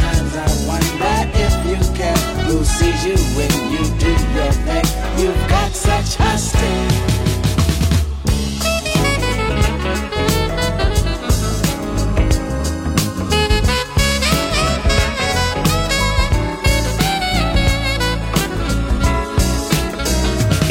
[0.00, 1.76] I wonder if you.
[2.46, 4.84] Who sees you when you do your thing?
[5.18, 5.92] You've got such.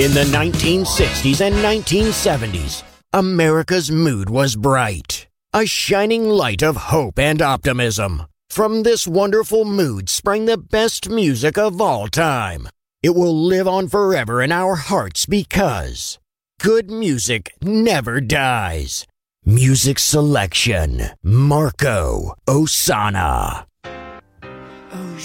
[0.02, 2.82] In the 1960s and 1970s,
[3.14, 8.26] America's mood was bright, a shining light of hope and optimism.
[8.52, 12.68] From this wonderful mood sprang the best music of all time.
[13.02, 16.20] It will live on forever in our hearts because
[16.60, 19.08] good music never dies.
[19.46, 23.68] Music selection, Marco Ossanna.
[23.86, 25.18] Oh,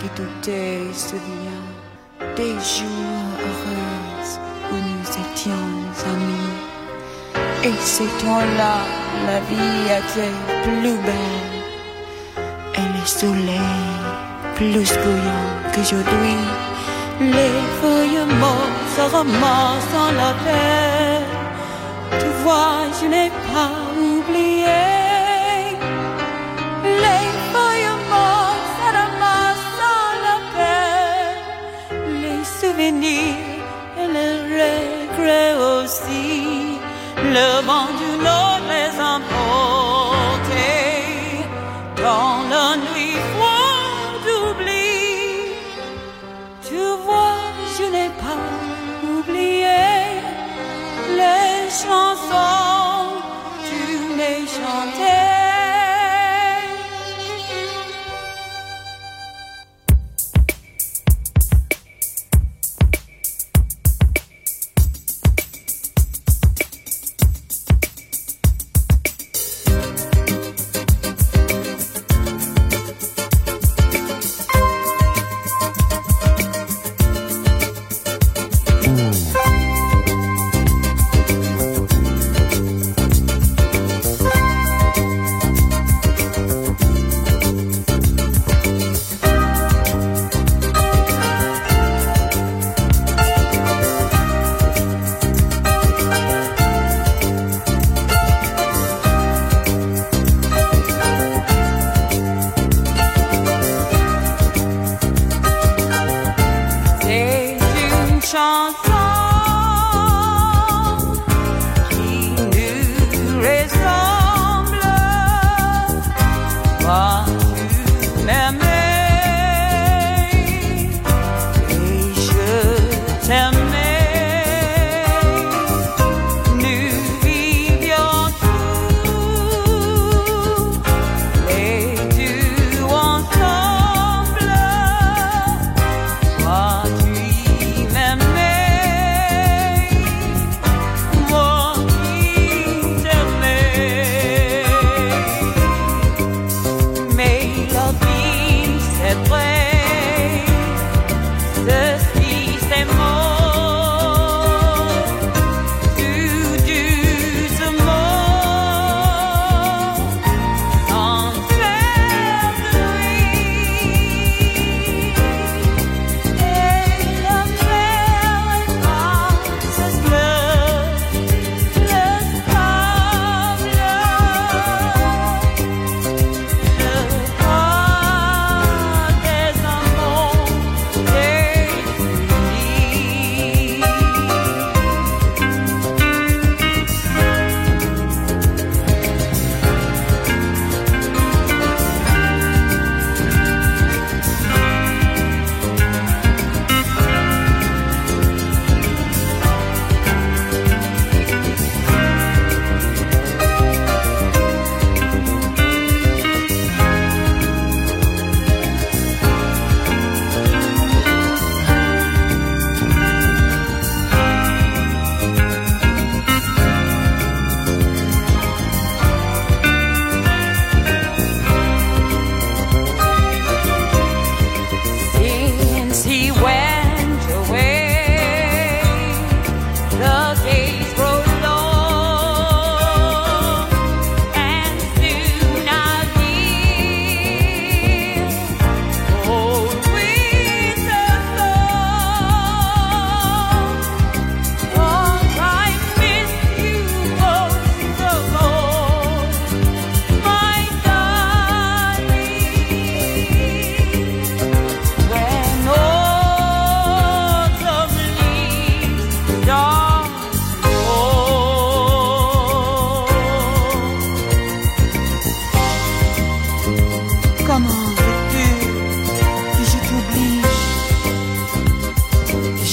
[0.00, 0.08] que
[0.40, 1.68] tu souviens
[2.36, 3.19] des jours
[7.62, 8.76] Et ces temps-là,
[9.26, 11.60] la vie était plus belle
[12.74, 14.00] et le soleil
[14.54, 16.38] plus bouillant qu'aujourd'hui.
[17.20, 21.26] Les feuilles mortes se ramassent en la terre.
[22.18, 24.86] Tu vois, je n'ai pas oublié.
[27.04, 31.44] Les feuilles mortes se ramassent en la terre.
[32.22, 33.60] Les souvenirs
[34.00, 36.80] et les regrets aussi.
[37.22, 38.59] Le vent du nord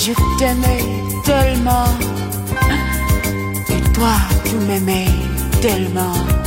[0.07, 0.85] je t'aimais
[1.25, 1.89] tellement,
[3.69, 5.07] et toi tu m'aimais
[5.61, 6.46] tellement.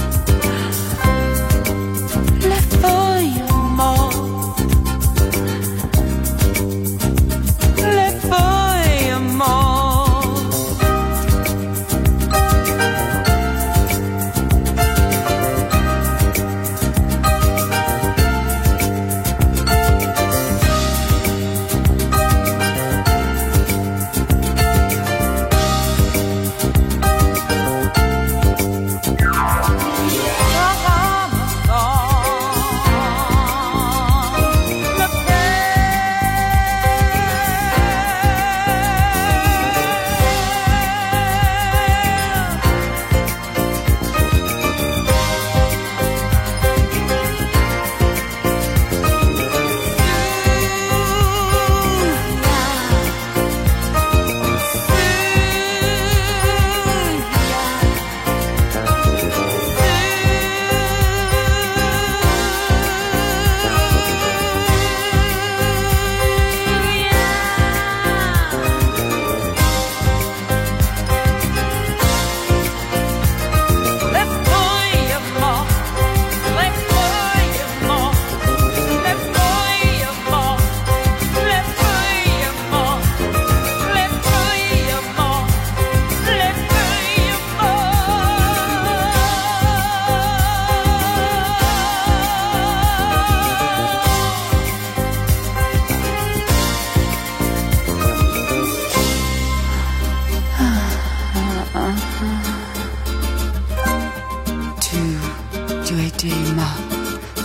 [105.90, 106.70] tu étais ma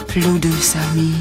[0.08, 1.16] plus douce amie.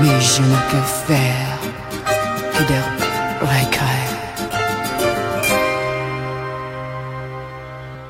[0.00, 0.42] Mais je
[1.06, 1.58] faire
[2.54, 2.82] que des
[3.42, 4.08] regrets.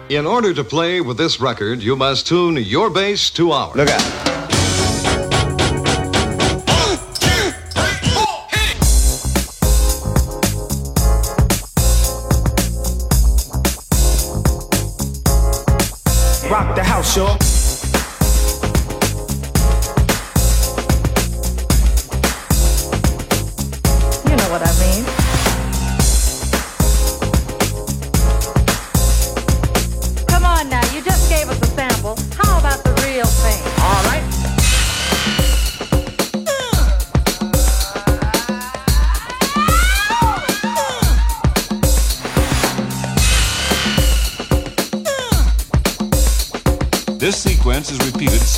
[0.09, 3.75] In order to play with this record, you must tune your bass to ours.
[3.75, 4.30] Look out.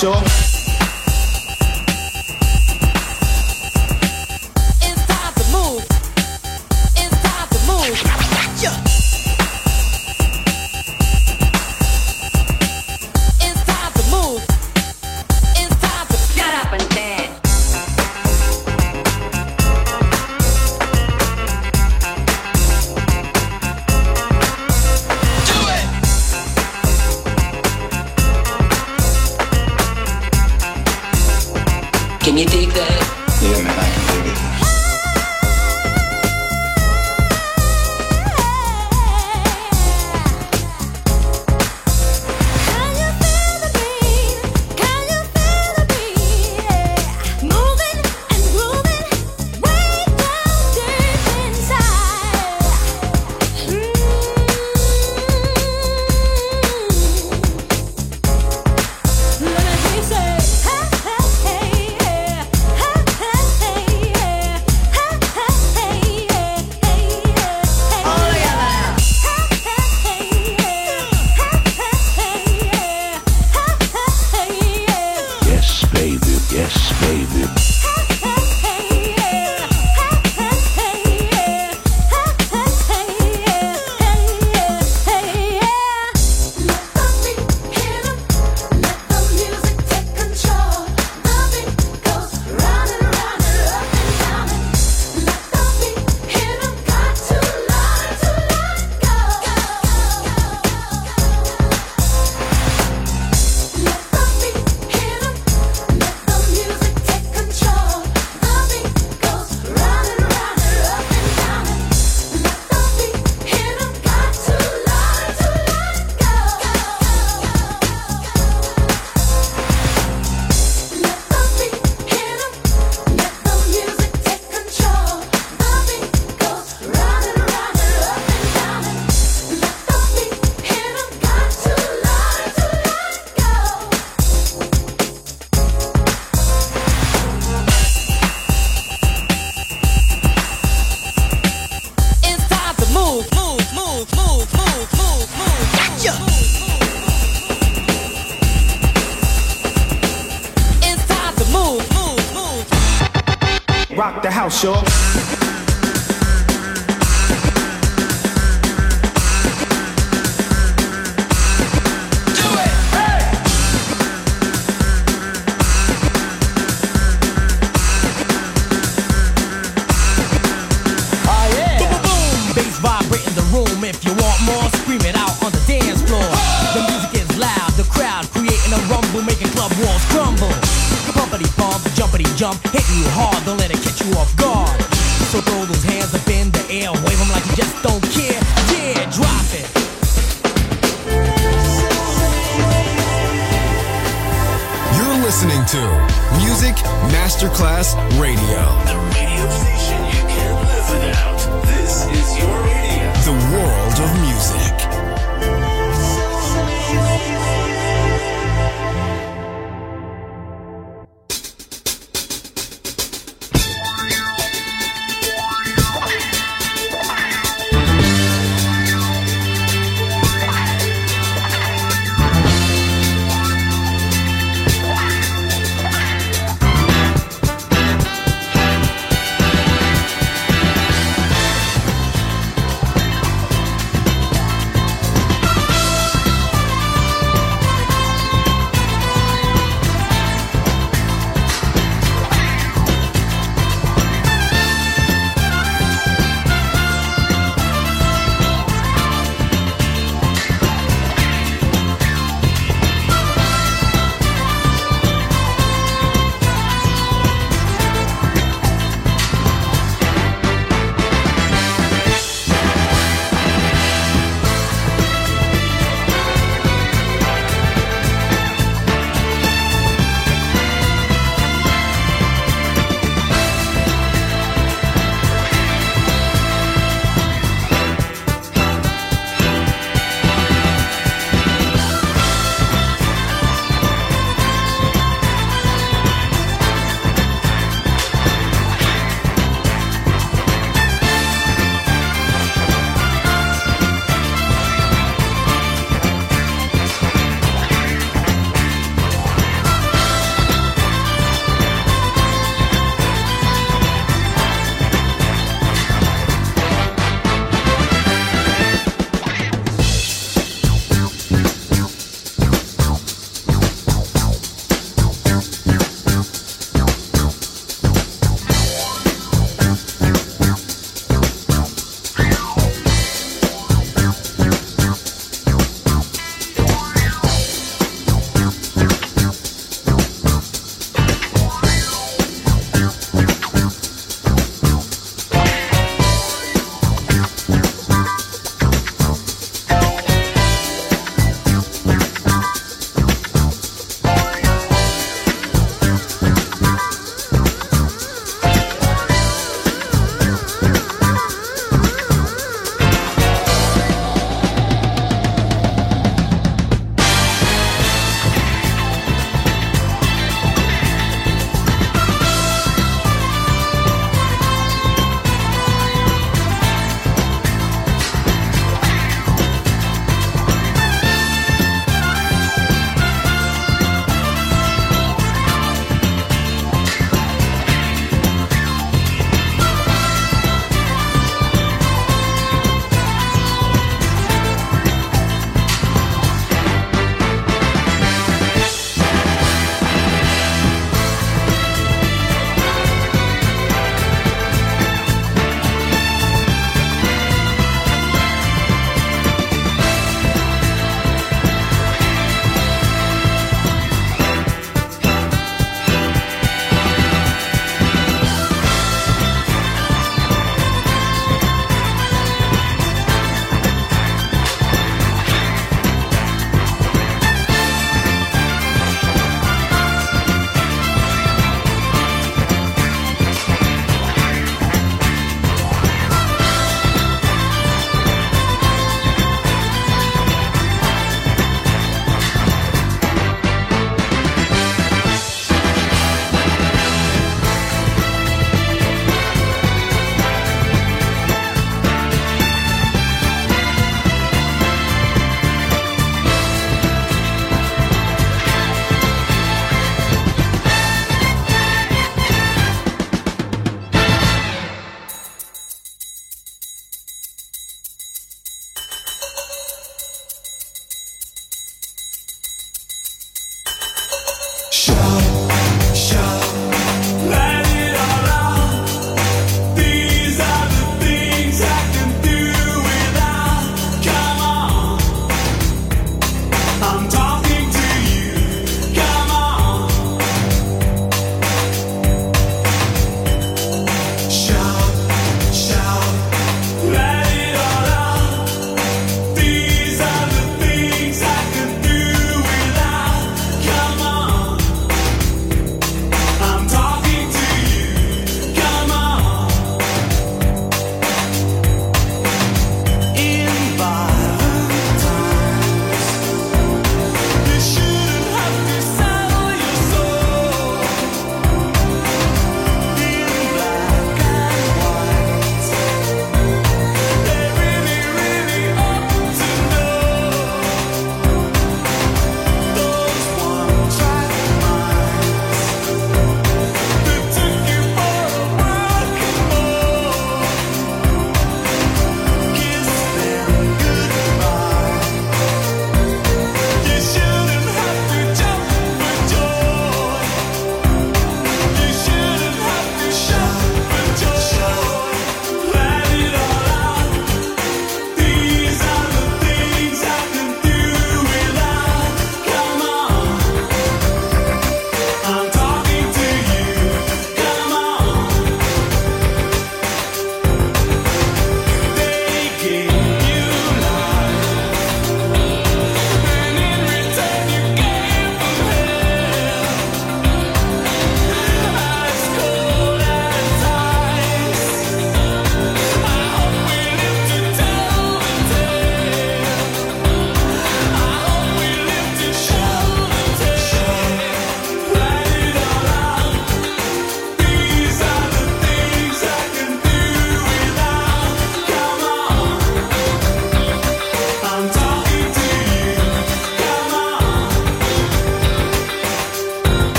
[0.00, 0.29] 쇼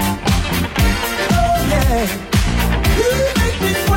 [0.00, 2.06] Oh yeah,
[2.98, 3.87] you make me.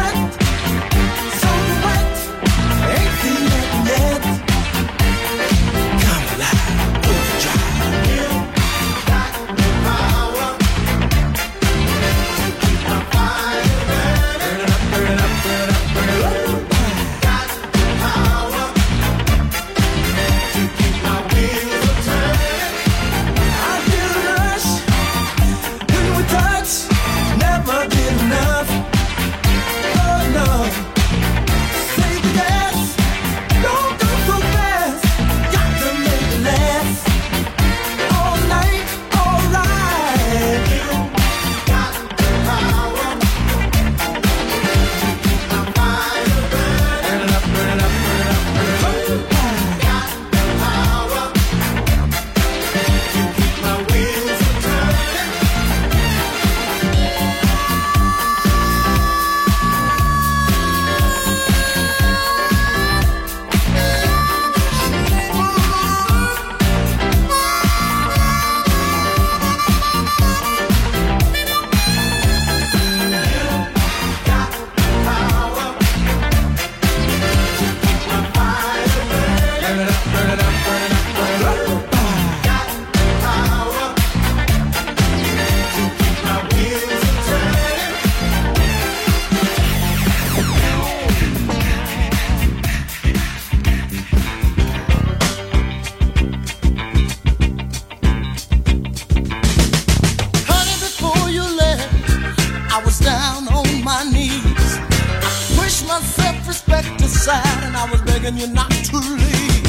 [107.82, 109.66] I was begging you not to leave.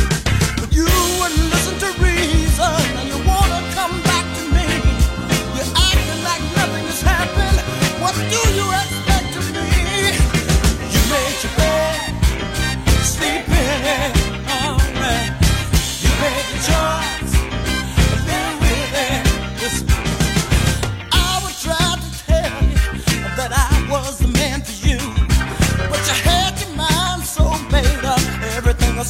[0.60, 0.84] But you
[1.16, 4.68] wouldn't listen to reason, and you wanna come back to me.
[5.56, 7.58] You're acting like nothing has happened.
[8.02, 8.68] What do you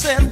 [0.03, 0.32] said